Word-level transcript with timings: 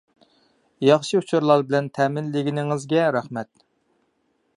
ياخشى 0.85 1.19
ئۇچۇرلار 1.19 1.65
بىلەن 1.67 1.89
تەمىنلىگىنىڭىزگە 1.97 3.05
رەھمەت. 3.17 3.51